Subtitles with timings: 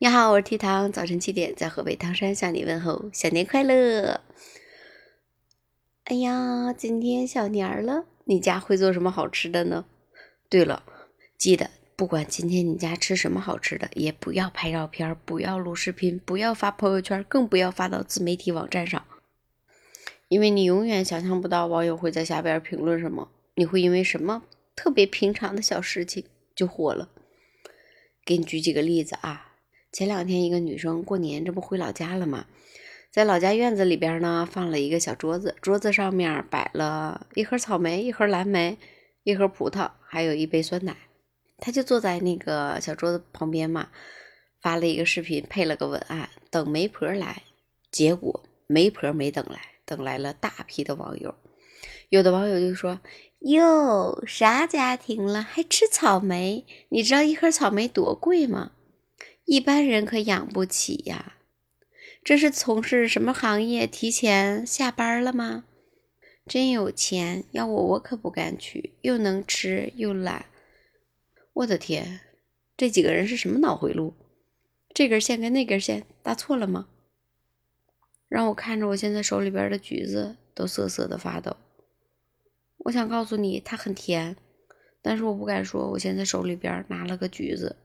[0.00, 4.20] 你好，我是 T 糖，早晨七点在河北唐山向你问候，小年快乐！
[6.04, 9.86] 哎呀，今天小年儿了，你家会做什么好吃的呢？
[10.48, 10.84] 对了，
[11.36, 19.04] 记得不管今天你家吃什么好吃的，也不要拍照片，不要录视频，不要发朋友圈，更不要发到自媒体网站上，
[20.28, 24.44] 因为你永远想象不到网友会在下边评论什么，你会因为什么
[24.76, 26.24] 特别平常的小事情
[26.54, 27.08] 就火了。
[28.24, 29.46] 给你举几个例子啊。
[29.90, 32.46] 前两天，一个女生过年，这不回老家了吗？
[33.10, 38.76] 在老家院子里边呢，放了一个小桌子，桌子上面摆了一盒草莓、一盒蓝莓、
[39.24, 40.94] 一盒葡萄，还有一杯酸奶。
[41.56, 43.88] 她就坐在那个小桌子旁边嘛，
[44.60, 47.42] 发了一个视频，配了个文案，等媒婆来。
[47.90, 51.34] 结果媒婆没等来，等来了大批的网友。
[52.10, 53.00] 有的网友就说
[53.40, 56.66] ：“哟，啥家庭了，还吃草莓？
[56.90, 58.72] 你知道一盒草莓多贵吗？”
[59.50, 61.38] 一般人可养不起呀！
[62.22, 63.86] 这是从事什么行业？
[63.86, 65.64] 提前下班了吗？
[66.46, 70.44] 真有钱，要我我可不敢娶，又能吃又懒。
[71.54, 72.20] 我的天，
[72.76, 74.12] 这几个人是什么脑回路？
[74.92, 76.88] 这根线跟那根线搭错了吗？
[78.28, 81.56] 让我看着我现在手里边的橘子都瑟瑟的发抖。
[82.76, 84.36] 我想告诉你，它很甜，
[85.00, 87.76] 但是我不敢说我现在手里边拿了个橘子。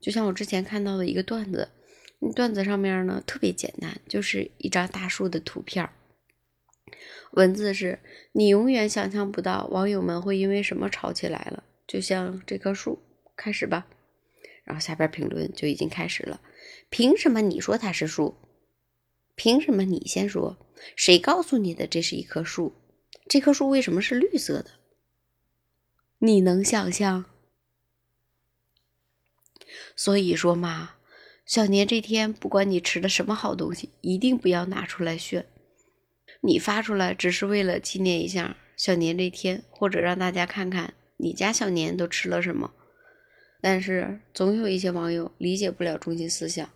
[0.00, 1.68] 就像我之前看到的一个段子，
[2.34, 5.88] 段子上面呢特别简单，就是一张大树的图片
[7.32, 7.98] 文字是
[8.32, 11.64] 你永远想象不到网友们会因为什么吵起来了。
[11.86, 12.98] 就像这棵树，
[13.36, 13.86] 开始吧。
[14.64, 16.40] 然后下边评论就已经开始了，
[16.90, 18.34] 凭什么你说它是树？
[19.36, 20.56] 凭什么你先说？
[20.96, 22.72] 谁告诉你的这是一棵树？
[23.28, 24.70] 这棵树为什么是绿色的？
[26.18, 27.26] 你能想象？
[29.94, 30.96] 所以说嘛，
[31.44, 35.46] 小年这天，不管你吃的什么好东西，一定不要拿出来炫。
[36.42, 42.72] 你发出来只是为了纪念一下小年这天，或者让大家看看你家小年都吃了什么。
[43.60, 46.68] 但是总有一些网友理解不了中心思想，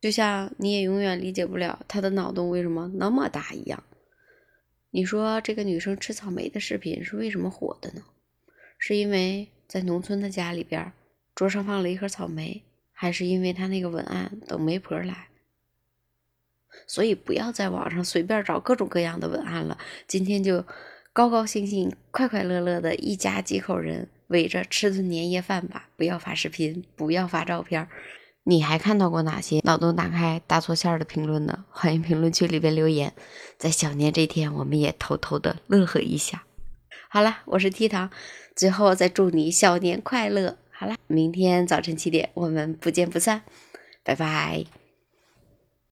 [0.00, 3.82] 就像你也永远理解不了他的脑洞为什么那么大一样。
[4.90, 8.02] 你说这个女生吃草莓的视频是为什么火的呢？
[8.78, 10.92] 是因为在农村的家里边。
[11.34, 12.62] 桌上放了一盒草莓，
[12.92, 15.28] 还是因为他那个文案等媒婆来，
[16.86, 19.76] 所以不要在网上随便找各种各样的文案了。
[20.06, 20.64] 今天就
[21.12, 25.88] 高高兴兴、快快乐乐的一家几口人围着吃顿年夜饭吧！
[25.96, 27.88] 不要发视频，不要发照片。
[28.44, 31.64] 你还看到过哪些脑洞大开、搭错线儿的评论呢？
[31.70, 33.12] 欢迎评论区里边留言，
[33.56, 36.44] 在小年这天，我们也偷偷的乐呵一下。
[37.08, 38.10] 好了，我是 T 糖，
[38.54, 40.58] 最后再祝你小年快乐。
[40.84, 43.40] 好了，明天早晨七点，我们不见不散，
[44.02, 44.83] 拜拜。